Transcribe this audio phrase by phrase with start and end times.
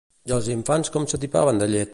[0.29, 1.89] I els infants com s'atipaven de llet?